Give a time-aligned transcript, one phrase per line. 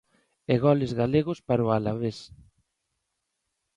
[0.53, 2.19] E goles galegos para o Alavés.